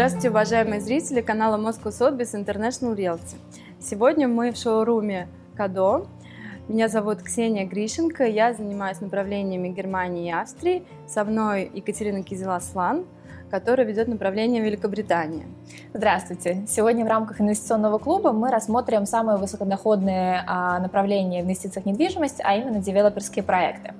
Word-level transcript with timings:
Здравствуйте, 0.00 0.30
уважаемые 0.30 0.80
зрители 0.80 1.20
канала 1.20 1.58
Moscow 1.58 1.88
Sotheby's 1.90 2.32
International 2.32 2.96
Realty. 2.96 3.36
Сегодня 3.78 4.28
мы 4.28 4.50
в 4.50 4.56
шоуруме 4.56 5.28
Кадо. 5.54 6.06
Меня 6.68 6.88
зовут 6.88 7.20
Ксения 7.20 7.66
Грищенко, 7.66 8.24
я 8.24 8.54
занимаюсь 8.54 9.02
направлениями 9.02 9.68
Германии 9.68 10.28
и 10.28 10.32
Австрии. 10.32 10.86
Со 11.06 11.22
мной 11.22 11.70
Екатерина 11.74 12.22
Кизела-Слан, 12.22 13.04
которая 13.50 13.86
ведет 13.86 14.08
направление 14.08 14.62
Великобритании. 14.62 15.46
Здравствуйте! 15.92 16.64
Сегодня 16.66 17.04
в 17.04 17.08
рамках 17.08 17.42
инвестиционного 17.42 17.98
клуба 17.98 18.32
мы 18.32 18.50
рассмотрим 18.50 19.04
самые 19.04 19.36
высокодоходные 19.36 20.42
а, 20.46 20.78
направления 20.78 21.42
в 21.42 21.44
инвестициях 21.44 21.84
в 21.84 21.86
недвижимость, 21.86 22.40
а 22.42 22.56
именно 22.56 22.78
девелоперские 22.78 23.42
проекты. 23.42 23.92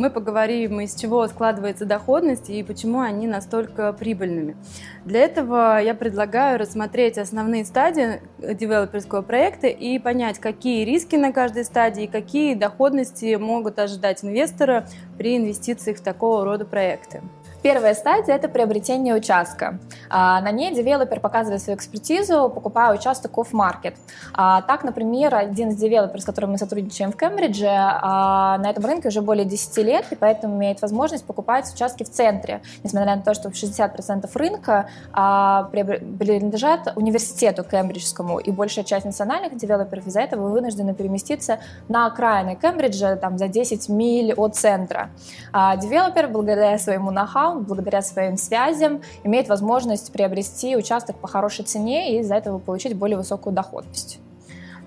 Мы 0.00 0.08
поговорим, 0.08 0.80
из 0.80 0.94
чего 0.94 1.26
складывается 1.28 1.84
доходность 1.84 2.48
и 2.48 2.62
почему 2.62 3.00
они 3.00 3.26
настолько 3.26 3.92
прибыльными. 3.92 4.56
Для 5.04 5.20
этого 5.20 5.78
я 5.78 5.94
предлагаю 5.94 6.58
рассмотреть 6.58 7.18
основные 7.18 7.66
стадии 7.66 8.22
девелоперского 8.38 9.20
проекта 9.20 9.66
и 9.66 9.98
понять, 9.98 10.38
какие 10.38 10.86
риски 10.86 11.16
на 11.16 11.32
каждой 11.32 11.66
стадии 11.66 12.04
и 12.04 12.06
какие 12.06 12.54
доходности 12.54 13.34
могут 13.34 13.78
ожидать 13.78 14.24
инвестора 14.24 14.86
при 15.18 15.36
инвестициях 15.36 15.98
в 15.98 16.02
такого 16.02 16.46
рода 16.46 16.64
проекты. 16.64 17.20
Первая 17.62 17.94
стадия– 17.94 18.34
это 18.36 18.48
приобретение 18.48 19.14
участка. 19.14 19.78
А, 20.08 20.40
на 20.40 20.50
ней 20.50 20.74
девелопер 20.74 21.20
показывает 21.20 21.60
свою 21.60 21.76
экспертизу, 21.76 22.48
покупая 22.48 22.94
участок 22.94 23.32
off-market. 23.36 23.94
А, 24.32 24.62
так, 24.62 24.82
например, 24.82 25.34
один 25.34 25.68
из 25.68 25.76
девелоперов, 25.76 26.22
с 26.22 26.24
которым 26.24 26.52
мы 26.52 26.58
сотрудничаем 26.58 27.12
в 27.12 27.16
Кембридже, 27.16 27.68
а, 27.68 28.56
на 28.58 28.70
этом 28.70 28.86
рынке 28.86 29.08
уже 29.08 29.20
более 29.20 29.44
10 29.44 29.82
лет, 29.82 30.06
и 30.10 30.14
поэтому 30.14 30.56
имеет 30.56 30.80
возможность 30.80 31.26
покупать 31.26 31.70
участки 31.72 32.02
в 32.02 32.10
центре, 32.10 32.62
несмотря 32.82 33.14
на 33.16 33.22
то, 33.22 33.34
что 33.34 33.50
60% 33.50 34.34
рынка 34.34 34.88
принадлежат 35.12 36.92
университету 36.96 37.62
кембриджскому, 37.64 38.38
и 38.38 38.50
большая 38.50 38.86
часть 38.86 39.04
национальных 39.04 39.56
девелоперов 39.56 40.06
из-за 40.06 40.20
этого 40.20 40.48
вынуждены 40.48 40.94
переместиться 40.94 41.58
на 41.88 42.06
окраины 42.06 42.56
Кембриджа, 42.56 43.16
там, 43.16 43.36
за 43.36 43.48
10 43.48 43.88
миль 43.88 44.32
от 44.32 44.56
центра. 44.56 45.10
Девелопер, 45.52 46.28
благодаря 46.28 46.78
своему 46.78 47.10
благодаря 47.58 48.02
своим 48.02 48.36
связям 48.36 49.02
имеет 49.24 49.48
возможность 49.48 50.12
приобрести 50.12 50.76
участок 50.76 51.16
по 51.16 51.26
хорошей 51.26 51.64
цене 51.64 52.14
и 52.14 52.20
из-за 52.20 52.36
этого 52.36 52.58
получить 52.58 52.94
более 52.94 53.16
высокую 53.16 53.54
доходность. 53.54 54.20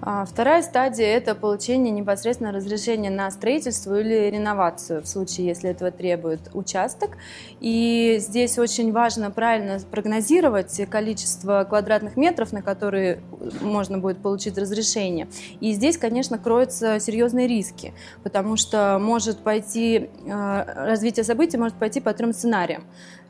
А, 0.05 0.25
вторая 0.25 0.61
стадия– 0.61 1.05
это 1.15 1.33
получение 1.33 1.91
непосредственно 1.91 2.51
разрешения 2.51 3.09
на 3.09 3.31
строительство 3.31 3.97
или 3.97 4.29
реновацию, 4.29 5.01
в 5.01 5.07
случае, 5.07 5.47
если 5.47 5.69
этого 5.69 5.91
требует 5.91 6.41
участок. 6.53 7.11
И 7.61 8.17
здесь 8.19 8.59
очень 8.59 8.91
важно 8.91 9.31
правильно 9.31 9.79
прогнозировать 9.89 10.77
количество 10.89 11.65
квадратных 11.67 12.17
метров, 12.17 12.51
на 12.51 12.61
которые 12.61 13.21
можно 13.61 13.97
будет 13.97 14.17
получить 14.17 14.57
разрешение. 14.57 15.29
И 15.61 15.71
здесь, 15.71 15.97
конечно, 15.97 16.37
кроются 16.37 16.99
серьезные 16.99 17.47
риски, 17.47 17.93
потому 18.23 18.57
что 18.57 18.99
может 18.99 19.39
пойти, 19.39 20.09
а, 20.29 20.65
развитие 20.85 21.23
событий 21.23 21.55
может 21.55 21.75
пойти 21.75 22.01
по 22.01 22.13
трем 22.13 22.33
сценариям. 22.33 22.83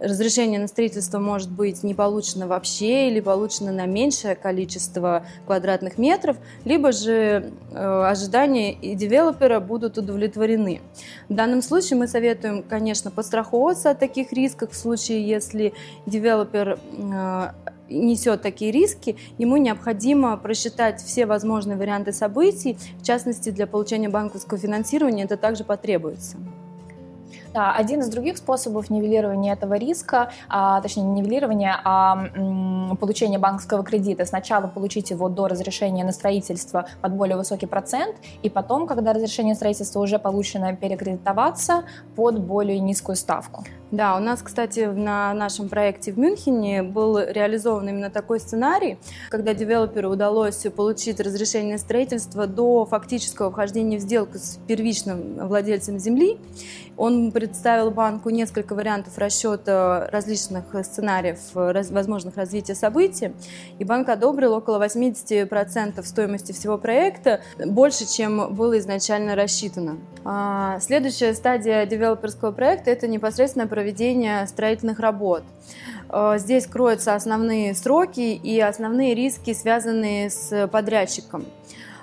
Разрешение 0.04 0.59
на 0.59 0.68
строительство 0.68 1.20
может 1.20 1.50
быть 1.50 1.84
не 1.84 1.94
получено 1.94 2.48
вообще 2.48 3.08
или 3.09 3.20
получено 3.20 3.72
на 3.72 3.86
меньшее 3.86 4.36
количество 4.36 5.26
квадратных 5.46 5.98
метров– 5.98 6.38
либо 6.66 6.92
же 6.92 7.52
э, 7.72 8.04
ожидания 8.06 8.74
и 8.74 8.96
девелопера 8.96 9.59
будут 9.59 9.98
удовлетворены. 9.98 10.81
В 11.30 11.34
данном 11.34 11.62
случае 11.62 11.98
мы 11.98 12.08
советуем, 12.08 12.64
конечно, 12.64 13.12
подстраховываться 13.12 13.92
от 13.92 14.00
таких 14.00 14.31
рисков 14.34 14.72
в 14.72 14.76
случае, 14.76 15.28
если 15.28 15.74
девелопер 16.06 16.80
э, 16.98 17.52
несет 17.90 18.42
такие 18.42 18.72
риски, 18.72 19.18
ему 19.38 19.58
необходимо 19.58 20.38
просчитать 20.38 21.02
все 21.02 21.25
возможные 21.25 21.78
варианты 21.78 22.12
событий, 22.12 22.78
в 23.00 23.03
частности, 23.06 23.50
для 23.50 23.68
получения 23.68 24.09
банковского 24.09 24.59
финансирования 24.59 25.24
это 25.24 25.38
также 25.38 25.63
потребуется. 25.63 26.38
Один 27.53 28.00
из 28.02 28.08
других 28.09 28.38
способов 28.38 28.90
нивелирования 28.90 29.53
этого 29.53 29.75
риска, 29.75 30.31
а, 30.50 30.81
точнее 30.81 31.03
не 31.03 31.22
нивелирования, 31.22 31.80
а 31.84 32.28
м, 32.36 32.97
получения 32.97 33.38
банковского 33.38 33.84
кредита, 33.84 34.25
сначала 34.25 34.68
получить 34.68 35.12
его 35.12 35.30
до 35.30 35.47
разрешения 35.47 36.03
на 36.03 36.12
строительство 36.12 36.86
под 37.02 37.13
более 37.13 37.38
высокий 37.38 37.68
процент, 37.68 38.16
и 38.42 38.50
потом, 38.50 38.88
когда 38.88 39.13
разрешение 39.13 39.56
строительства 39.56 40.00
уже 40.00 40.19
получено, 40.19 40.75
перекредитоваться 40.75 41.84
под 42.16 42.40
более 42.40 42.80
низкую 42.80 43.16
ставку. 43.16 43.63
Да, 43.94 44.18
у 44.18 44.20
нас, 44.20 44.42
кстати, 44.42 44.80
на 44.80 45.36
нашем 45.36 45.70
проекте 45.70 46.12
в 46.12 46.18
Мюнхене 46.18 46.81
был 46.81 47.20
реализован 47.20 47.90
именно 47.90 48.09
такой 48.09 48.40
сценарий, 48.40 48.98
когда 49.30 49.54
девелоперу 49.54 50.09
удалось 50.09 50.66
получить 50.76 51.20
разрешение 51.20 51.78
строительства 51.78 52.48
до 52.48 52.86
фактического 52.88 53.52
вхождения 53.52 54.00
в 54.00 54.02
сделку 54.02 54.40
с 54.40 54.58
первичным 54.68 55.48
владельцем 55.48 56.00
земли. 56.00 56.40
Он 56.98 57.31
представил 57.31 57.92
банку 57.92 58.31
несколько 58.31 58.74
вариантов 58.74 59.16
расчета 59.20 60.08
различных 60.12 60.64
сценариев 60.84 61.38
возможных 61.54 62.36
развития 62.36 62.74
событий, 62.74 63.34
и 63.78 63.84
банк 63.84 64.10
одобрил 64.10 64.54
около 64.54 64.84
80% 64.84 66.04
стоимости 66.04 66.52
всего 66.52 66.80
проекта, 66.80 67.42
больше, 67.64 68.08
чем 68.08 68.56
было 68.56 68.80
изначально 68.80 69.36
рассчитано. 69.36 69.98
А, 70.25 70.80
следующая 70.80 71.34
стадия 71.34 71.86
девелоперского 71.86 72.52
проекта– 72.52 72.90
это 72.92 73.08
непосредственно 73.08 73.68
проведение 73.68 73.82
строительных 74.47 74.99
работ. 74.99 75.44
А, 76.09 76.38
здесь 76.38 76.67
кроются 76.67 77.16
основные 77.16 77.73
сроки 77.73 78.19
и 78.35 78.59
основные 78.59 79.16
риски, 79.16 79.53
связанные 79.53 80.29
с 80.29 80.67
подрядчиком. 80.67 81.45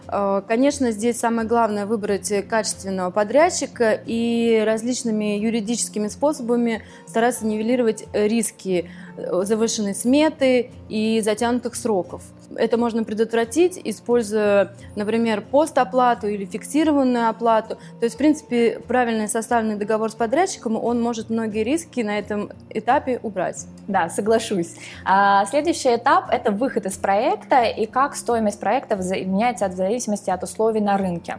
Э, 0.08 0.42
конечно, 0.46 0.90
здесь 0.90 1.18
самое 1.18 1.46
главное 1.46 1.86
выбрать 1.86 2.32
качественного 2.48 3.10
подрядчика 3.10 3.92
и 3.92 4.62
различными 4.66 5.38
юридическими 5.38 6.08
способами 6.08 6.82
стараться 7.06 7.46
нивелировать 7.46 8.04
риски 8.12 8.90
э, 9.16 9.42
завышенной 9.44 9.94
сметы 9.94 10.70
и 10.90 11.20
затянутых 11.20 11.76
сроков. 11.76 12.22
Это 12.56 12.76
можно 12.76 13.04
предотвратить, 13.04 13.80
используя, 13.84 14.72
например, 14.96 15.40
постоплату 15.40 16.26
или 16.26 16.44
фиксированную 16.44 17.28
оплату. 17.28 17.76
То 18.00 18.04
есть, 18.04 18.16
в 18.16 18.18
принципе, 18.18 18.80
правильный 18.88 19.28
составленный 19.28 19.76
договор 19.76 20.10
с 20.10 20.14
подрядчиком, 20.14 20.76
он 20.76 21.00
может 21.00 21.30
многие 21.30 21.62
риски 21.62 22.00
на 22.00 22.18
этом 22.18 22.50
этапе 22.68 23.20
убрать. 23.22 23.66
Да, 23.86 24.08
соглашусь. 24.08 24.74
А, 25.04 25.46
следующий 25.46 25.94
этап– 25.94 26.28
это 26.32 26.50
выход 26.50 26.86
из 26.86 26.96
проекта 26.96 27.62
и 27.62 27.86
как 27.86 28.16
стоимость 28.16 28.58
проекта 28.58 28.96
меняется 28.96 29.68
в 29.68 29.72
зависимости 29.72 30.30
от 30.30 30.42
условий 30.42 30.80
на 30.80 30.96
рынке. 30.96 31.38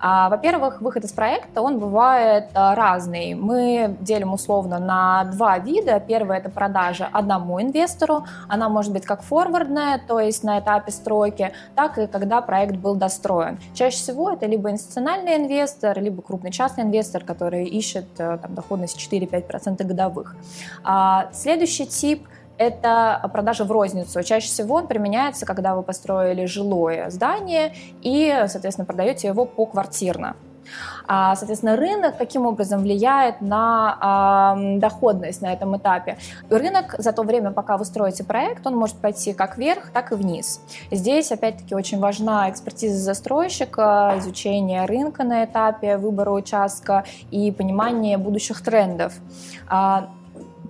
А, 0.00 0.28
во-первых, 0.28 0.80
выход 0.80 1.04
из 1.04 1.12
проекта, 1.12 1.60
он 1.60 1.80
бывает 1.80 2.50
а, 2.54 2.76
разный. 2.76 3.34
Мы 3.34 3.96
делим 4.00 4.32
условно 4.32 4.78
на 4.78 5.24
два 5.24 5.58
вида. 5.58 5.98
Первый– 6.00 6.38
это 6.38 6.50
продажа 6.50 7.08
одному 7.12 7.60
инвестору. 7.60 8.24
Она 8.48 8.68
может 8.68 8.91
быть 8.92 9.04
как 9.04 9.22
форвардная, 9.22 10.00
то 10.06 10.20
есть 10.20 10.44
на 10.44 10.58
этапе 10.58 10.92
стройки, 10.92 11.52
так 11.74 11.98
и 11.98 12.06
когда 12.06 12.40
проект 12.40 12.76
был 12.76 12.94
достроен. 12.94 13.58
Чаще 13.74 13.96
всего 13.96 14.30
это 14.30 14.46
либо 14.46 14.70
институциональный 14.70 15.36
инвестор, 15.36 16.00
либо 16.00 16.22
крупный 16.22 16.50
частный 16.50 16.84
инвестор, 16.84 17.24
который 17.24 17.64
ищет 17.64 18.06
э, 18.18 18.38
там, 18.40 18.54
доходность 18.54 18.98
4-5% 18.98 19.82
годовых. 19.84 20.36
А, 20.84 21.28
следующий 21.32 21.86
тип 21.86 22.26
это 22.58 23.28
продажа 23.32 23.64
в 23.64 23.72
розницу. 23.72 24.22
Чаще 24.22 24.46
всего 24.46 24.76
он 24.76 24.86
применяется, 24.86 25.46
когда 25.46 25.74
вы 25.74 25.82
построили 25.82 26.44
жилое 26.44 27.10
здание 27.10 27.74
и, 28.02 28.44
соответственно, 28.46 28.86
продаете 28.86 29.28
его 29.28 29.44
по 29.44 29.66
квартирно. 29.66 30.36
А, 31.06 31.34
соответственно, 31.36 31.76
рынок 31.76 32.16
каким 32.16 32.46
образом 32.46 32.82
влияет 32.82 33.40
на 33.40 34.56
доходность 34.78 35.42
на 35.42 35.52
этом 35.52 35.76
этапе? 35.76 36.18
Рынок 36.50 36.94
за 36.98 37.12
то 37.12 37.22
время, 37.22 37.50
пока 37.50 37.76
вы 37.76 37.84
строите 37.84 38.24
проект, 38.24 38.66
он 38.66 38.76
может 38.76 38.96
пойти 38.96 39.32
как 39.32 39.58
вверх, 39.58 39.90
так 39.90 40.12
и 40.12 40.14
вниз. 40.14 40.60
Здесь, 40.90 41.32
опять-таки, 41.32 41.74
очень 41.74 41.98
важна 41.98 42.50
экспертиза 42.50 42.98
застройщика, 42.98 44.14
изучение 44.18 44.84
рынка 44.86 45.24
на 45.24 45.44
этапе 45.44 45.96
выбора 45.96 46.30
участка 46.30 47.04
и 47.30 47.50
понимание 47.50 48.18
будущих 48.18 48.62
трендов. 48.62 49.12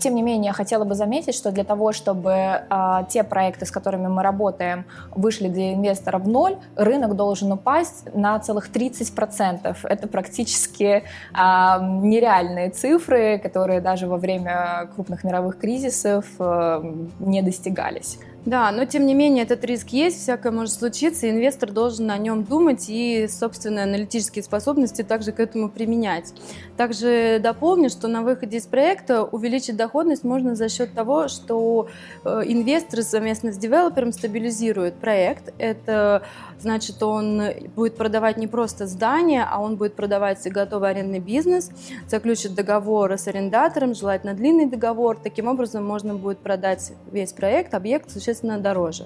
Тем 0.01 0.15
не 0.15 0.23
менее, 0.23 0.53
хотела 0.53 0.85
бы 0.85 0.95
заметить, 0.95 1.35
что 1.35 1.51
для 1.51 1.65
того, 1.65 1.93
чтобы 1.93 2.33
а, 2.71 3.05
те 3.05 3.23
проекты, 3.23 3.67
с 3.67 3.71
которыми 3.71 4.09
мы 4.09 4.23
работаем, 4.23 4.85
вышли 5.11 5.49
для 5.49 5.75
инвестора 5.75 6.19
в 6.19 6.29
ноль, 6.29 6.57
рынок 6.77 7.15
должен 7.17 7.53
упасть 7.53 8.15
на 8.15 8.39
целых 8.39 8.71
30%. 8.71 9.77
Это 9.85 10.09
практически 10.09 11.05
а, 11.33 11.79
нереальные 11.81 12.71
цифры, 12.71 13.39
которые 13.39 13.81
даже 13.81 14.07
во 14.07 14.17
время 14.17 14.89
крупных 14.95 15.25
мировых 15.25 15.59
кризисов 15.59 16.27
а, 16.39 16.83
не 17.19 17.43
достигались. 17.43 18.19
Да, 18.45 18.73
но 18.73 18.85
тем 18.87 19.07
не 19.07 19.15
менее 19.15 19.45
этот 19.45 19.65
риск 19.65 19.91
есть, 19.91 20.21
всякое 20.21 20.51
может 20.51 20.75
случиться, 20.75 21.31
инвестор 21.31 21.71
должен 21.71 22.11
о 22.11 22.19
нем 22.19 22.43
думать 22.43 22.87
и 22.89 23.29
собственные 23.29 23.85
аналитические 23.85 24.43
способности 24.43 25.03
также 25.03 25.31
к 25.31 25.39
этому 25.39 25.69
применять. 25.69 26.35
Также 26.77 27.39
дополню, 27.41 27.89
что 27.89 28.09
на 28.09 28.23
выходе 28.23 28.57
из 28.57 28.67
проекта 28.67 29.23
увеличить 29.23 29.77
доходность 29.77 30.25
можно 30.25 30.57
за 30.57 30.69
счет 30.69 30.93
того, 30.93 31.29
что 31.29 31.89
э, 32.25 32.43
инвестор 32.47 33.03
совместно 33.05 33.53
с 33.53 33.59
девелопером 33.59 34.13
стабилизирует 34.13 34.95
проект. 34.95 35.55
Это 35.59 36.25
значит, 36.59 37.01
он 37.01 37.43
будет 37.77 37.97
продавать 37.97 38.39
не 38.39 38.49
просто 38.49 38.89
здание, 38.89 39.47
а 39.49 39.61
он 39.61 39.77
будет 39.77 39.95
продавать 39.95 40.43
готовый 40.51 40.91
арендный 40.91 41.21
бизнес, 41.21 41.71
заключит 42.09 42.55
договор 42.55 43.13
с 43.13 43.29
арендатором, 43.29 43.95
желательно 43.95 44.35
длинный 44.35 44.67
договор. 44.67 45.17
Таким 45.23 45.47
образом 45.47 45.87
можно 45.87 46.15
будет 46.15 46.39
продать 46.39 46.93
весь 47.13 47.33
проект, 47.33 47.75
объект 47.75 48.11
существенно 48.11 48.32
дороже. 48.59 49.05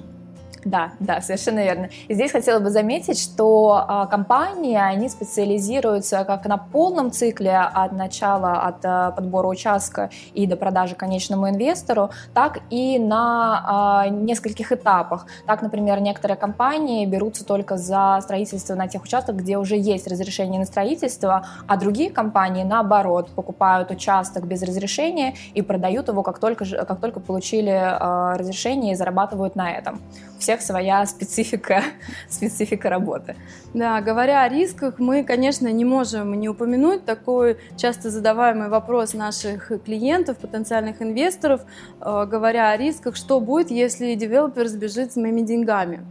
Да, 0.66 0.90
да, 0.98 1.20
совершенно 1.20 1.60
верно. 1.60 1.90
И 2.08 2.14
здесь 2.14 2.32
хотела 2.32 2.58
бы 2.58 2.70
заметить, 2.70 3.20
что 3.20 3.84
а, 3.86 4.06
компании, 4.06 4.76
они 4.76 5.08
специализируются 5.08 6.24
как 6.24 6.44
на 6.46 6.56
полном 6.56 7.12
цикле 7.12 7.56
от 7.56 7.92
начала, 7.92 8.54
от 8.54 8.84
а, 8.84 9.12
подбора 9.12 9.46
участка 9.46 10.10
и 10.34 10.44
до 10.44 10.56
продажи 10.56 10.96
конечному 10.96 11.48
инвестору, 11.48 12.10
так 12.34 12.58
и 12.68 12.98
на 12.98 13.62
а, 13.64 14.08
нескольких 14.08 14.72
этапах. 14.72 15.26
Так, 15.46 15.62
например, 15.62 16.00
некоторые 16.00 16.36
компании 16.36 17.06
берутся 17.06 17.46
только 17.46 17.76
за 17.76 18.18
строительство 18.20 18.74
на 18.74 18.88
тех 18.88 19.04
участках, 19.04 19.36
где 19.36 19.58
уже 19.58 19.76
есть 19.76 20.08
разрешение 20.08 20.58
на 20.58 20.66
строительство, 20.66 21.46
а 21.68 21.76
другие 21.76 22.10
компании, 22.10 22.64
наоборот, 22.64 23.30
покупают 23.36 23.92
участок 23.92 24.48
без 24.48 24.62
разрешения 24.62 25.36
и 25.54 25.62
продают 25.62 26.08
его, 26.08 26.24
как 26.24 26.40
только, 26.40 26.64
как 26.64 27.00
только 27.00 27.20
получили 27.20 27.70
разрешение 28.36 28.94
и 28.94 28.96
зарабатывают 28.96 29.54
на 29.54 29.70
этом. 29.70 30.00
Все 30.40 30.55
всех 30.56 30.62
своя 30.62 31.04
специфика, 31.06 31.82
специфика 32.28 32.88
работы. 32.90 33.36
Да, 33.74 34.00
говоря 34.00 34.42
о 34.42 34.48
рисках, 34.48 34.98
мы, 34.98 35.22
конечно, 35.22 35.70
не 35.70 35.84
можем 35.84 36.32
не 36.40 36.48
упомянуть 36.48 37.04
такой 37.04 37.58
часто 37.76 38.10
задаваемый 38.10 38.68
вопрос 38.68 39.12
наших 39.12 39.70
клиентов, 39.84 40.38
потенциальных 40.38 41.02
инвесторов, 41.02 41.60
э, 42.00 42.26
говоря 42.26 42.70
о 42.70 42.76
рисках, 42.76 43.16
что 43.16 43.40
будет, 43.40 43.70
если 43.70 44.14
девелопер 44.14 44.66
сбежит 44.68 45.12
с 45.12 45.16
моими 45.16 45.42
деньгами. 45.42 46.06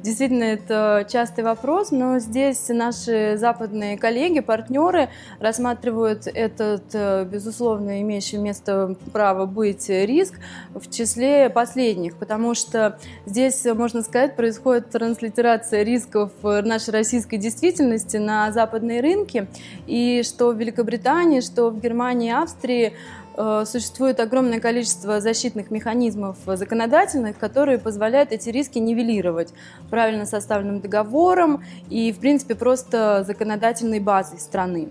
Действительно, 0.00 0.44
это 0.44 1.06
частый 1.08 1.42
вопрос, 1.44 1.90
но 1.90 2.18
здесь 2.20 2.68
наши 2.68 3.36
западные 3.36 3.98
коллеги, 3.98 4.40
партнеры 4.40 5.08
рассматривают 5.40 6.26
этот, 6.26 6.84
э, 6.92 7.24
безусловно, 7.24 8.00
имеющий 8.02 8.38
место 8.38 8.94
право 9.12 9.46
быть 9.46 9.88
риск 9.88 10.34
в 10.74 10.88
числе 10.90 11.50
последних, 11.50 12.16
потому 12.16 12.54
что 12.54 12.98
здесь 13.26 13.64
можно 13.64 13.87
можно 13.88 14.02
сказать, 14.02 14.36
происходит 14.36 14.90
транслитерация 14.90 15.82
рисков 15.82 16.30
нашей 16.42 16.90
российской 16.90 17.38
действительности 17.38 18.18
на 18.18 18.52
западные 18.52 19.00
рынки, 19.00 19.46
и 19.86 20.22
что 20.24 20.50
в 20.50 20.58
Великобритании, 20.58 21.40
что 21.40 21.70
в 21.70 21.80
Германии, 21.80 22.30
Австрии 22.30 22.92
Э, 23.40 23.64
существует 23.64 24.18
огромное 24.18 24.58
количество 24.58 25.20
защитных 25.20 25.70
механизмов 25.70 26.36
законодательных, 26.44 27.38
которые 27.38 27.78
позволяют 27.78 28.32
эти 28.32 28.48
риски 28.48 28.78
нивелировать 28.78 29.54
правильно 29.90 30.26
составленным 30.26 30.80
договором 30.80 31.62
и, 31.88 32.10
в 32.12 32.18
принципе, 32.18 32.56
просто 32.56 33.22
законодательной 33.24 34.00
базой 34.00 34.40
страны. 34.40 34.88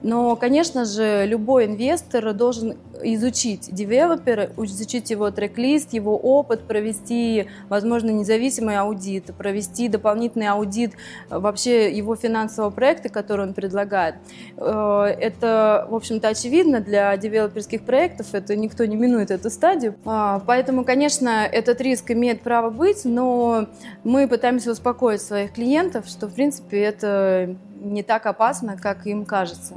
Но, 0.00 0.36
конечно 0.36 0.84
же, 0.84 1.26
любой 1.26 1.66
инвестор 1.66 2.32
должен 2.34 2.76
изучить 3.02 3.72
девелопера, 3.72 4.50
изучить 4.56 5.10
его 5.10 5.30
трек-лист, 5.30 5.92
его 5.92 6.16
опыт, 6.16 6.62
провести, 6.62 7.46
возможно, 7.68 8.10
независимый 8.10 8.76
аудит, 8.76 9.34
провести 9.36 9.88
дополнительный 9.88 10.48
аудит 10.48 10.92
вообще 11.28 11.92
его 11.92 12.16
финансового 12.16 12.70
проекта, 12.70 13.08
который 13.08 13.46
он 13.46 13.54
предлагает. 13.54 14.16
Э, 14.56 15.04
это, 15.18 15.86
в 15.90 15.94
общем-то, 15.94 16.28
очевидно 16.28 16.80
для 16.80 17.16
девелоперских 17.16 17.82
проектов, 17.82 18.34
это 18.34 18.56
никто 18.56 18.84
не 18.84 18.96
минует 18.96 19.30
эту 19.30 19.50
стадию. 19.50 19.94
А, 20.04 20.40
поэтому, 20.46 20.84
конечно, 20.84 21.44
этот 21.44 21.80
риск 21.80 22.10
имеет 22.10 22.42
право 22.42 22.70
быть, 22.70 23.04
но 23.04 23.66
мы 24.04 24.28
пытаемся 24.28 24.72
успокоить 24.72 25.22
своих 25.22 25.52
клиентов, 25.52 26.06
что, 26.06 26.26
в 26.26 26.34
принципе, 26.34 26.80
это 26.80 27.56
не 27.80 28.02
так 28.02 28.26
опасно, 28.26 28.76
как 28.76 29.06
им 29.06 29.24
кажется. 29.24 29.74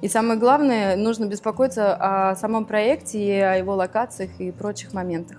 И 0.00 0.08
самое 0.08 0.38
главное, 0.38 0.96
нужно 0.96 1.26
беспокоиться 1.26 1.94
о 1.94 2.36
самом 2.36 2.64
проекте 2.64 3.18
и 3.18 3.40
о 3.40 3.56
его 3.56 3.74
локациях 3.74 4.30
и 4.38 4.50
прочих 4.50 4.92
моментах. 4.92 5.38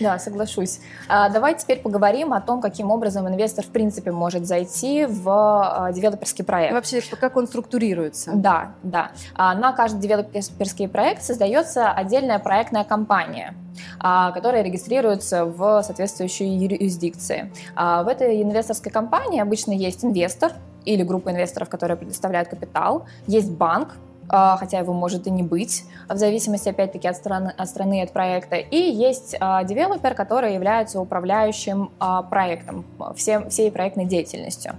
Да, 0.00 0.18
соглашусь. 0.18 0.80
А, 1.08 1.28
давай 1.28 1.56
теперь 1.56 1.80
поговорим 1.80 2.32
о 2.32 2.40
том, 2.40 2.60
каким 2.60 2.90
образом 2.90 3.28
инвестор 3.28 3.64
в 3.64 3.68
принципе 3.68 4.12
может 4.12 4.46
зайти 4.46 5.06
в 5.06 5.28
а, 5.28 5.92
девелоперский 5.92 6.44
проект. 6.44 6.72
Вообще, 6.72 7.00
как 7.18 7.36
он 7.36 7.46
структурируется. 7.46 8.32
Да, 8.34 8.72
да. 8.82 9.10
А, 9.34 9.54
на 9.54 9.72
каждый 9.72 10.00
девелоперский 10.00 10.88
проект 10.88 11.22
создается 11.22 11.90
отдельная 11.90 12.38
проектная 12.38 12.84
компания 12.84 13.54
которая 14.00 14.62
регистрируется 14.62 15.44
в 15.44 15.84
соответствующей 15.84 16.48
юрисдикции. 16.48 17.52
В 17.76 18.08
этой 18.08 18.42
инвесторской 18.42 18.90
компании 18.90 19.40
обычно 19.40 19.70
есть 19.70 20.04
инвестор 20.04 20.52
или 20.88 21.02
группа 21.02 21.30
инвесторов, 21.30 21.68
которые 21.68 21.96
предоставляют 21.96 22.48
капитал, 22.48 23.04
есть 23.26 23.50
банк, 23.50 23.96
а, 24.28 24.56
хотя 24.56 24.78
его 24.78 24.92
может 24.92 25.26
и 25.26 25.30
не 25.30 25.42
быть, 25.42 25.84
в 26.08 26.16
зависимости, 26.16 26.68
опять-таки, 26.68 27.08
от 27.08 27.16
страны, 27.16 27.52
от 27.56 27.68
страны, 27.68 28.02
от 28.02 28.12
проекта. 28.12 28.56
И 28.56 28.76
есть 28.76 29.36
а, 29.40 29.64
девелопер, 29.64 30.14
который 30.14 30.54
является 30.54 31.00
управляющим 31.00 31.90
а, 31.98 32.22
проектом, 32.22 32.84
всем, 33.16 33.48
всей 33.50 33.70
проектной 33.70 34.06
деятельностью. 34.06 34.74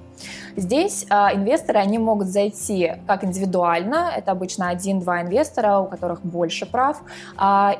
Здесь 0.55 1.05
инвесторы, 1.05 1.79
они 1.79 1.97
могут 1.97 2.27
зайти 2.27 2.93
как 3.07 3.23
индивидуально, 3.23 4.11
это 4.15 4.31
обычно 4.31 4.69
один-два 4.69 5.21
инвестора, 5.21 5.79
у 5.79 5.87
которых 5.87 6.21
больше 6.21 6.65
прав, 6.65 7.01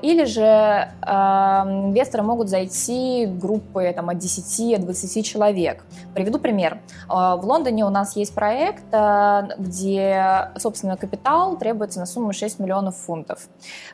или 0.02 0.26
же 0.26 0.90
инвесторы 1.04 2.24
могут 2.24 2.50
зайти 2.50 3.26
группы 3.26 3.92
там, 3.96 4.10
от 4.10 4.18
10-20 4.18 5.22
человек. 5.24 5.84
Приведу 6.14 6.40
пример. 6.40 6.80
В 7.08 7.42
Лондоне 7.44 7.86
у 7.86 7.90
нас 7.90 8.16
есть 8.16 8.34
проект, 8.34 8.84
где, 9.58 10.50
собственно, 10.58 10.98
капитал 10.98 11.58
требуется 11.58 12.00
на 12.00 12.06
сумму 12.06 12.34
6 12.34 12.60
миллионов 12.60 12.96
фунтов. 12.96 13.48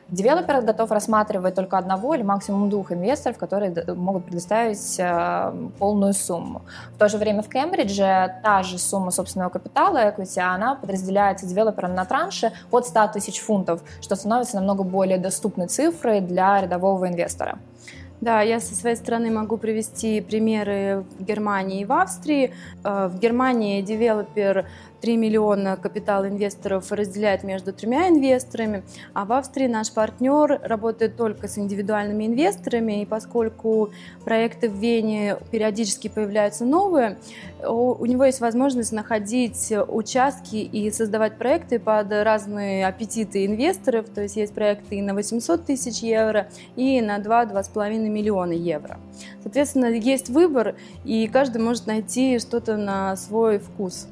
Девелопер 0.08 0.62
готов 0.62 0.90
рассматривать 0.90 1.54
только 1.54 1.78
одного 1.78 2.14
или 2.14 2.22
максимум 2.22 2.70
двух 2.70 2.92
инвесторов, 2.92 3.38
которые 3.38 3.74
могут 3.94 4.26
предоставить 4.26 5.00
полную 5.78 6.12
сумму. 6.14 6.62
В 6.94 6.98
то 6.98 7.08
же 7.08 7.18
время 7.18 7.42
в 7.42 7.48
Кембридже 7.48 8.35
та 8.42 8.62
же 8.62 8.78
сумма 8.78 9.10
собственного 9.10 9.50
капитала 9.50 9.98
equity, 9.98 10.40
она 10.40 10.74
подразделяется 10.74 11.46
девелопером 11.46 11.94
на 11.94 12.04
транши 12.04 12.52
от 12.70 12.86
100 12.86 13.08
тысяч 13.14 13.40
фунтов, 13.40 13.82
что 14.00 14.16
становится 14.16 14.56
намного 14.56 14.82
более 14.82 15.18
доступной 15.18 15.66
цифрой 15.66 16.20
для 16.20 16.60
рядового 16.60 17.08
инвестора. 17.08 17.58
Да, 18.20 18.40
я 18.40 18.60
со 18.60 18.74
своей 18.74 18.96
стороны 18.96 19.30
могу 19.30 19.58
привести 19.58 20.20
примеры 20.22 21.04
в 21.18 21.24
Германии 21.24 21.80
и 21.80 21.84
в 21.84 21.92
Австрии. 21.92 22.54
Э, 22.82 23.08
в 23.08 23.18
Германии 23.18 23.82
девелопер 23.82 24.66
3 25.06 25.16
миллиона 25.16 25.76
капитал 25.76 26.26
инвесторов 26.26 26.90
разделяет 26.90 27.44
между 27.44 27.72
тремя 27.72 28.08
инвесторами, 28.08 28.82
а 29.14 29.24
в 29.24 29.32
Австрии 29.32 29.68
наш 29.68 29.92
партнер 29.92 30.58
работает 30.64 31.16
только 31.16 31.46
с 31.46 31.58
индивидуальными 31.58 32.26
инвесторами, 32.26 33.02
и 33.02 33.06
поскольку 33.06 33.90
проекты 34.24 34.68
в 34.68 34.74
Вене 34.74 35.36
периодически 35.52 36.08
появляются 36.08 36.64
новые, 36.64 37.18
у 37.64 38.04
него 38.04 38.24
есть 38.24 38.40
возможность 38.40 38.90
находить 38.90 39.72
участки 39.86 40.56
и 40.56 40.90
создавать 40.90 41.38
проекты 41.38 41.78
под 41.78 42.10
разные 42.10 42.84
аппетиты 42.84 43.46
инвесторов, 43.46 44.06
то 44.12 44.22
есть 44.22 44.34
есть 44.34 44.54
проекты 44.54 44.96
и 44.96 45.02
на 45.02 45.14
800 45.14 45.64
тысяч 45.64 46.00
евро, 46.00 46.48
и 46.74 47.00
на 47.00 47.18
2-2,5 47.18 48.08
миллиона 48.08 48.50
евро. 48.50 48.98
Соответственно, 49.44 49.86
есть 49.86 50.30
выбор, 50.30 50.74
и 51.04 51.28
каждый 51.28 51.62
может 51.62 51.86
найти 51.86 52.40
что-то 52.40 52.76
на 52.76 53.14
свой 53.14 53.60
вкус. 53.60 54.08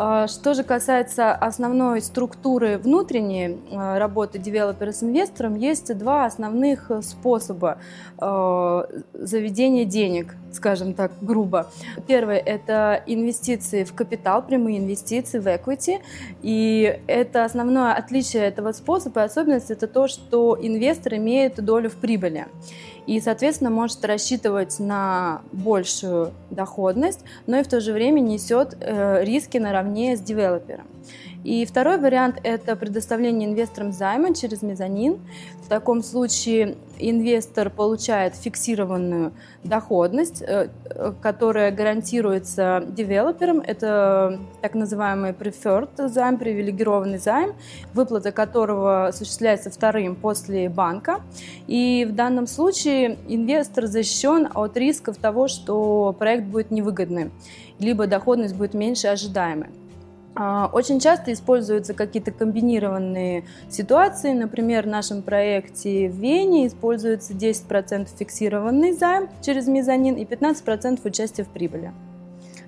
А, 0.00 0.28
что 0.28 0.54
же 0.54 0.62
касается 0.62 1.32
основной 1.32 2.00
структуры 2.00 2.78
внутренней 2.78 3.58
а, 3.72 3.98
работы 3.98 4.38
девелопера 4.38 4.92
с 4.92 5.02
инвестором, 5.02 5.56
есть 5.56 5.98
два 5.98 6.24
основных 6.24 6.92
способа 7.02 7.78
а, 8.16 8.86
заведения 9.12 9.84
денег, 9.84 10.36
скажем 10.52 10.94
так, 10.94 11.10
грубо. 11.20 11.72
Первое– 12.06 12.38
это 12.46 13.02
инвестиции 13.06 13.82
в 13.82 13.92
капитал, 13.92 14.40
прямые 14.46 14.78
инвестиции 14.78 15.40
в 15.40 15.48
equity. 15.48 15.98
И 16.42 17.00
это 17.08 17.44
основное 17.44 17.92
отличие 17.94 18.44
этого 18.44 18.70
способа 18.70 19.22
и 19.22 19.24
особенность– 19.24 19.70
это 19.72 19.88
то, 19.88 20.06
что 20.06 20.56
инвестор 20.62 21.14
имеет 21.14 21.56
долю 21.64 21.90
в 21.90 21.96
прибыли 21.96 22.46
и, 23.08 23.20
соответственно, 23.22 23.70
может 23.70 24.04
рассчитывать 24.04 24.78
на 24.78 25.40
большую 25.50 26.32
доходность, 26.50 27.20
но 27.46 27.56
и 27.58 27.62
в 27.62 27.66
то 27.66 27.80
же 27.80 27.94
время 27.94 28.20
несет 28.20 28.76
э, 28.80 29.24
риски 29.24 29.56
наравне 29.56 30.14
с 30.14 30.20
девелопером. 30.20 30.86
И 31.44 31.64
второй 31.64 31.98
вариант– 31.98 32.40
это 32.42 32.74
предоставление 32.74 33.48
инвесторам 33.48 33.92
займа 33.92 34.34
через 34.34 34.62
мезонин. 34.62 35.18
В 35.64 35.68
таком 35.68 36.02
случае 36.02 36.76
инвестор 36.98 37.70
получает 37.70 38.34
фиксированную 38.34 39.32
доходность, 39.62 40.42
э, 40.42 40.68
которая 41.20 41.70
гарантируется 41.70 42.84
девелопером. 42.88 43.60
Это 43.60 44.40
так 44.62 44.74
называемый 44.74 45.30
preferred 45.30 46.08
займ, 46.08 46.38
привилегированный 46.38 47.18
займ, 47.18 47.54
выплата 47.94 48.32
которого 48.32 49.06
осуществляется 49.06 49.70
вторым 49.70 50.16
после 50.16 50.68
банка. 50.68 51.20
И 51.66 52.06
в 52.08 52.14
данном 52.14 52.46
случае 52.46 53.16
инвестор 53.28 53.86
защищен 53.86 54.48
от 54.54 54.76
рисков 54.76 55.18
того, 55.18 55.48
что 55.48 56.16
проект 56.18 56.46
будет 56.46 56.70
невыгодным, 56.70 57.30
либо 57.78 58.06
доходность 58.06 58.56
будет 58.56 58.74
меньше 58.74 59.06
ожидаемой. 59.08 59.68
А, 60.40 60.70
очень 60.72 61.00
часто 61.00 61.32
используются 61.32 61.94
какие-то 61.94 62.30
комбинированные 62.30 63.44
ситуации. 63.68 64.32
Например, 64.32 64.84
в 64.84 64.86
нашем 64.86 65.22
проекте 65.22 66.08
в 66.08 66.14
Вене 66.14 66.68
используется 66.68 67.32
10% 67.32 68.08
фиксированный 68.16 68.92
займ 68.92 69.28
через 69.42 69.66
мезонин 69.66 70.14
и 70.14 70.24
15% 70.24 71.00
участия 71.04 71.42
в 71.42 71.48
прибыли. 71.48 71.92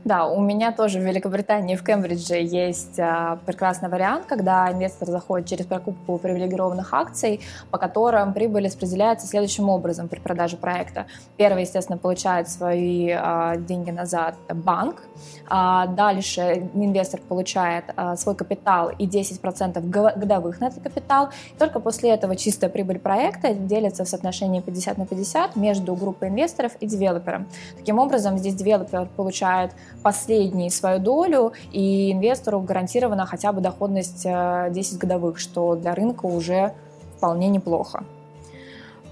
Да, 0.04 0.26
у 0.26 0.40
меня 0.40 0.72
тоже 0.72 0.98
в 0.98 1.02
Великобритании, 1.02 1.76
в 1.76 1.84
Кембридже 1.84 2.36
есть 2.36 2.98
а, 2.98 3.38
прекрасный 3.44 3.90
вариант, 3.90 4.24
когда 4.26 4.72
инвестор 4.72 5.08
заходит 5.08 5.46
через 5.46 5.66
покупку 5.66 6.16
привилегированных 6.16 6.94
акций, 6.94 7.40
по 7.70 7.76
которым 7.76 8.32
прибыль 8.32 8.64
распределяется 8.64 9.26
следующим 9.26 9.68
образом 9.68 10.08
при 10.08 10.18
продаже 10.18 10.56
проекта. 10.56 11.04
Первый, 11.36 11.64
естественно, 11.64 11.98
получает 11.98 12.48
свои 12.48 13.10
а, 13.10 13.56
деньги 13.56 13.90
назад 13.90 14.36
банк, 14.48 15.02
а 15.50 15.86
дальше 15.86 16.70
инвестор 16.74 17.20
получает 17.20 17.84
свой 18.16 18.34
капитал 18.34 18.90
и 18.96 19.06
10% 19.06 19.80
годовых 20.16 20.60
на 20.60 20.68
этот 20.68 20.82
капитал. 20.82 21.28
Только 21.58 21.78
после 21.80 22.10
этого 22.10 22.36
чистая 22.36 22.70
прибыль 22.70 22.98
проекта 22.98 23.52
делится 23.52 24.04
в 24.04 24.08
соотношении 24.08 24.60
50 24.60 24.96
на 24.96 25.06
50 25.06 25.56
между 25.56 25.94
группой 25.94 26.28
инвесторов 26.28 26.72
и 26.80 26.86
девелопером. 26.86 27.48
Таким 27.76 27.98
образом, 27.98 28.38
здесь 28.38 28.54
девелопер 28.54 29.08
получает 29.16 29.72
последнюю 30.02 30.70
свою 30.70 30.98
долю, 31.00 31.52
и 31.72 32.12
инвестору 32.12 32.60
гарантирована 32.60 33.26
хотя 33.26 33.52
бы 33.52 33.60
доходность 33.60 34.22
10 34.24 34.26
э, 34.26 34.98
годовых, 34.98 35.38
что 35.38 35.76
для 35.76 35.94
рынка 35.94 36.26
уже 36.26 36.72
вполне 37.16 37.48
неплохо. 37.48 38.04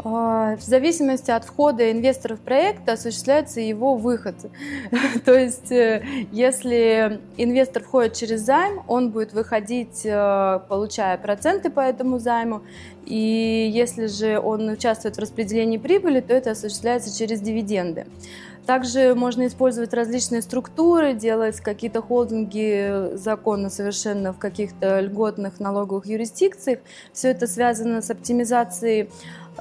А, 0.04 0.56
в 0.56 0.62
зависимости 0.62 1.30
от 1.30 1.44
входа 1.44 1.90
инвестора 1.90 2.36
в 2.36 2.40
проект 2.40 2.88
осуществляется 2.88 3.60
его 3.60 3.96
выход. 3.96 4.36
То 5.24 5.36
есть, 5.36 5.72
э, 5.72 6.04
если 6.30 7.20
инвестор 7.36 7.82
входит 7.82 8.14
через 8.14 8.42
займ, 8.42 8.82
он 8.86 9.10
будет 9.10 9.32
выходить, 9.32 10.02
э, 10.04 10.60
получая 10.68 11.18
проценты 11.18 11.70
по 11.70 11.80
этому 11.80 12.20
займу. 12.20 12.62
И 13.06 13.70
если 13.72 14.06
же 14.06 14.38
он 14.38 14.68
участвует 14.68 15.16
в 15.16 15.20
распределении 15.20 15.78
прибыли, 15.78 16.20
то 16.20 16.32
это 16.32 16.52
осуществляется 16.52 17.16
через 17.16 17.40
дивиденды. 17.40 18.06
Также 18.68 19.14
можно 19.14 19.46
использовать 19.46 19.94
различные 19.94 20.42
структуры, 20.42 21.14
делать 21.14 21.58
какие-то 21.58 22.02
холдинги 22.02 23.16
законно 23.16 23.70
совершенно 23.70 24.34
в 24.34 24.38
каких-то 24.38 25.00
льготных 25.00 25.58
налоговых 25.58 26.04
юрисдикциях. 26.04 26.80
Все 27.14 27.30
это 27.30 27.46
связано 27.46 28.02
с 28.02 28.10
оптимизацией 28.10 29.08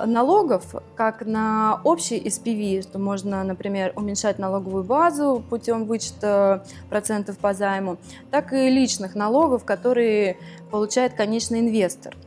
налогов, 0.05 0.75
как 0.95 1.25
на 1.25 1.81
общий 1.83 2.19
SPV, 2.19 2.83
что 2.83 2.99
можно, 2.99 3.43
например, 3.43 3.93
уменьшать 3.95 4.39
налоговую 4.39 4.83
базу 4.83 5.43
путем 5.49 5.85
вычета 5.85 6.63
процентов 6.89 7.37
по 7.37 7.53
займу, 7.53 7.97
так 8.31 8.53
и 8.53 8.69
личных 8.69 9.15
налогов, 9.15 9.65
которые 9.65 10.37
получает 10.71 11.13
конечный 11.13 11.59
инвестор– 11.59 12.15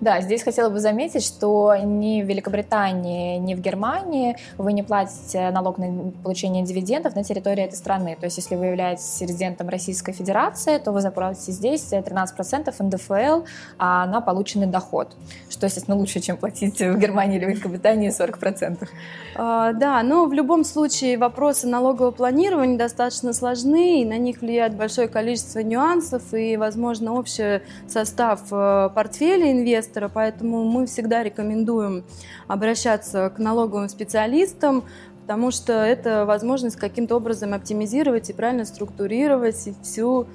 да, 0.00 0.20
здесь 0.20 0.42
хотела 0.42 0.70
бы 0.70 0.80
заметить, 0.80 1.24
что 1.24 1.74
ни 1.76 2.22
в 2.22 2.26
Великобритании, 2.26 3.38
ни 3.38 3.54
в 3.54 3.60
Германии 3.60 4.36
вы 4.56 4.72
не 4.72 4.82
платите 4.82 5.50
налог 5.50 5.78
на 5.78 6.12
получение 6.22 6.64
дивидендов 6.64 7.14
на 7.14 7.24
территории 7.24 7.64
этой 7.64 7.76
страны. 7.76 8.16
То 8.18 8.26
есть, 8.26 8.36
если 8.36 8.56
вы 8.56 8.66
являетесь 8.66 9.20
резидентом 9.20 9.68
Российской 9.68 10.12
Федерации, 10.12 10.78
то 10.78 10.92
вы 10.92 11.00
заплатите 11.00 11.52
здесь 11.52 11.92
13% 11.92 12.74
НДФЛ 12.78 13.46
а 13.78 14.06
на 14.06 14.20
полученный 14.20 14.66
доход, 14.66 15.16
что, 15.50 15.66
естественно, 15.66 15.96
лучше, 15.96 16.20
чем 16.20 16.36
платить 16.36 16.80
в 16.80 16.98
Германии 16.98 17.38
или 17.38 17.46
Великобритании 17.46 18.10
40%. 18.10 18.88
А, 19.36 19.72
да, 19.72 20.02
но 20.02 20.26
в 20.26 20.32
любом 20.32 20.64
случае 20.64 21.18
вопросы 21.18 21.66
налогового 21.66 22.10
планирования 22.10 22.76
достаточно 22.76 23.32
сложны, 23.32 24.02
и 24.02 24.04
на 24.04 24.18
них 24.18 24.40
влияет 24.40 24.74
большое 24.74 25.08
количество 25.08 25.60
нюансов, 25.60 26.34
и, 26.34 26.56
возможно, 26.56 27.14
общий 27.14 27.60
состав 27.86 28.40
э, 28.50 28.90
портфеля 28.94 29.52
инвестора 29.52 29.77
инвестора, 29.78 30.10
поэтому 30.12 30.64
мы 30.64 30.86
всегда 30.86 31.22
рекомендуем 31.22 32.04
обращаться 32.46 33.30
к 33.30 33.38
налоговым 33.38 33.88
специалистам, 33.88 34.84
потому 35.22 35.50
что 35.50 35.72
это 35.72 36.24
возможность 36.26 36.76
каким-то 36.76 37.16
образом 37.16 37.54
оптимизировать 37.54 38.30
и 38.30 38.32
правильно 38.32 38.64
структурировать 38.64 39.68
всю 39.82 40.26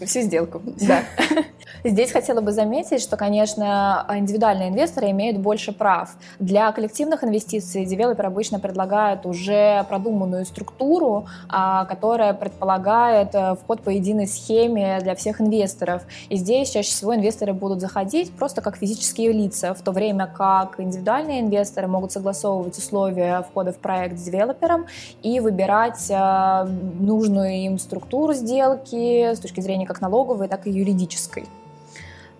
всю 0.00 0.20
сделку. 0.20 0.62
Да. 0.86 1.02
Здесь 1.84 2.10
хотела 2.10 2.40
бы 2.40 2.52
заметить, 2.52 3.00
что, 3.00 3.16
конечно, 3.16 4.04
индивидуальные 4.10 4.70
инвесторы 4.70 5.10
имеют 5.10 5.38
больше 5.38 5.72
прав. 5.72 6.16
Для 6.40 6.70
коллективных 6.72 7.22
инвестиций 7.22 7.84
девелопер 7.84 8.26
обычно 8.26 8.58
предлагает 8.58 9.26
уже 9.26 9.84
продуманную 9.88 10.44
структуру, 10.44 11.26
а, 11.48 11.84
которая 11.84 12.34
предполагает 12.34 13.34
э, 13.34 13.54
вход 13.54 13.82
по 13.82 13.90
единой 13.90 14.26
схеме 14.26 14.98
для 15.00 15.14
всех 15.14 15.40
инвесторов. 15.40 16.02
И 16.28 16.36
здесь 16.36 16.70
чаще 16.70 16.90
всего 16.90 17.14
инвесторы 17.14 17.52
будут 17.52 17.80
заходить 17.80 18.32
просто 18.32 18.60
как 18.60 18.76
физические 18.76 19.32
лица, 19.32 19.72
в 19.74 19.80
то 19.82 19.92
время 19.92 20.26
как 20.26 20.80
индивидуальные 20.80 21.40
инвесторы 21.40 21.86
могут 21.86 22.10
согласовывать 22.12 22.76
условия 22.76 23.42
входа 23.42 23.72
в 23.72 23.78
проект 23.78 24.18
с 24.18 24.22
девелопером 24.22 24.86
и 25.22 25.38
выбирать 25.38 26.10
э, 26.10 26.64
нужную 26.98 27.52
им 27.52 27.78
структуру 27.78 28.32
сделки 28.32 29.32
с 29.32 29.38
точки 29.38 29.60
зрения 29.60 29.86
как 29.86 30.00
налоговой, 30.00 30.48
так 30.48 30.66
и 30.66 30.70
юридической. 30.70 31.44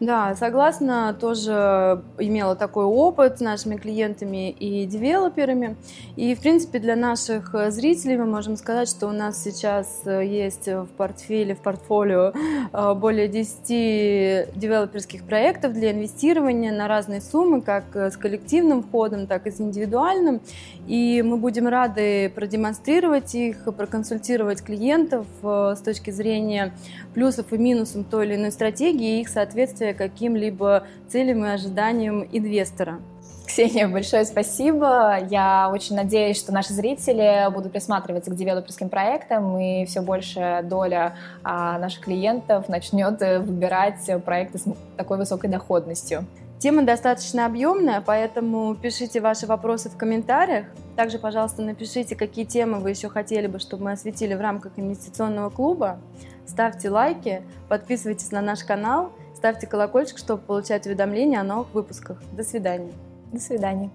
Да, 0.01 0.37
согласна, 0.37 1.13
тоже 1.13 2.05
имела 2.19 2.55
такой 2.55 2.85
опыт 2.85 3.39
с 3.39 3.41
нашими 3.41 3.77
клиентами 3.77 4.49
и 4.51 4.87
девелоперами. 4.87 5.77
И, 6.15 6.37
в 6.37 6.41
принципе, 6.41 6.79
для 6.79 6.95
наших 6.95 7.53
зрителей 7.71 8.17
мы 8.17 8.27
можем 8.27 8.57
сказать, 8.57 8.89
что 8.89 9.09
у 9.09 9.13
нас 9.13 9.43
сейчас 9.43 10.03
есть 10.07 10.69
в 10.69 10.87
портфеле, 10.97 11.57
в 11.57 11.59
портфолио 11.59 12.33
э, 12.73 12.95
более 12.95 13.27
10 13.27 14.57
девелоперских 14.57 15.25
проектов 15.25 15.73
для 15.73 15.91
инвестирования 15.91 16.71
на 16.71 16.87
разные 16.87 17.21
суммы, 17.21 17.61
как 17.61 17.97
с 17.97 18.17
коллективным 18.17 18.85
входом, 18.85 19.27
так 19.27 19.49
и 19.49 19.51
с 19.51 19.61
индивидуальным. 19.61 20.41
И 20.87 21.23
мы 21.23 21.39
будем 21.39 21.67
рады 21.67 22.31
продемонстрировать 22.31 23.35
их, 23.35 23.65
проконсультировать 23.65 24.63
клиентов 24.63 25.27
э, 25.43 25.75
с 25.77 25.81
точки 25.81 26.13
зрения 26.13 26.73
плюсов 27.15 27.53
и 27.53 27.59
минусов 27.59 28.07
той 28.09 28.27
или 28.27 28.37
иной 28.37 28.53
стратегии 28.53 29.19
и 29.19 29.21
их 29.23 29.29
соответствия 29.29 29.88
каким-либо 29.95 30.85
целям 31.09 31.45
и 31.45 31.49
ожиданиям 31.49 32.27
инвестора. 32.33 32.99
Ксения, 33.47 33.89
большое 33.89 34.27
спасибо. 34.27 35.17
Я 35.31 35.71
очень 35.73 35.97
надеюсь, 35.97 36.39
что 36.39 36.53
наши 36.53 36.75
зрители 36.75 37.51
будут 37.51 37.73
присматриваться 37.73 38.31
к 38.31 38.37
девелоперским 38.37 38.91
проектам, 38.91 39.59
и 39.59 39.87
все 39.87 40.03
больше 40.03 40.61
доля 40.65 41.17
а, 41.43 41.79
наших 41.79 42.05
клиентов 42.05 42.69
начнет 42.69 43.19
выбирать 43.21 44.05
проекты 44.25 44.59
с 44.59 44.65
такой 44.99 45.17
высокой 45.17 45.49
доходностью. 45.49 46.27
Тема 46.59 46.83
достаточно 46.83 47.47
объемная, 47.47 48.03
поэтому 48.05 48.75
пишите 48.75 49.21
ваши 49.21 49.47
вопросы 49.47 49.89
в 49.89 49.97
комментариях. 49.97 50.67
Также, 50.97 51.19
пожалуйста, 51.21 51.63
напишите, 51.63 52.17
какие 52.17 52.45
темы 52.45 52.81
вы 52.81 52.91
еще 52.91 53.09
хотели 53.09 53.47
бы, 53.47 53.61
чтобы 53.61 53.85
мы 53.85 53.93
осветили 53.93 54.35
в 54.35 54.41
рамках 54.41 54.73
инвестиционного 54.77 55.51
клуба. 55.51 56.01
Ставьте 56.47 56.91
лайки, 56.91 57.43
подписывайтесь 57.69 58.33
на 58.33 58.41
наш 58.41 58.65
канал, 58.65 59.13
ставьте 59.39 59.69
колокольчик, 59.69 60.19
чтобы 60.19 60.43
получать 60.43 60.85
уведомления 60.87 61.41
о 61.41 61.45
новых 61.45 61.73
выпусках. 61.73 62.21
До 62.33 62.43
свидания. 62.43 62.93
До 63.33 63.41
свидания. 63.41 63.91